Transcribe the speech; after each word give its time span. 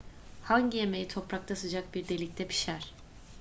hangi 0.43 0.77
yemeği 0.77 1.07
toprakta 1.07 1.55
sıcak 1.55 1.93
bir 1.93 2.07
delikte 2.07 2.47
pişer 2.47 2.93